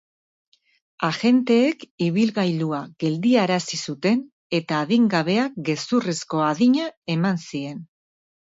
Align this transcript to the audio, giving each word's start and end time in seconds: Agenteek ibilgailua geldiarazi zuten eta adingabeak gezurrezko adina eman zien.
Agenteek 1.07 1.85
ibilgailua 2.05 2.79
geldiarazi 3.05 3.81
zuten 3.91 4.25
eta 4.61 4.81
adingabeak 4.87 5.63
gezurrezko 5.71 6.45
adina 6.49 6.89
eman 7.19 7.43
zien. 7.51 7.87